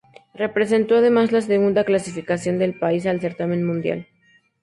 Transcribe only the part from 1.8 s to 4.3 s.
clasificación del país al certamen mundial.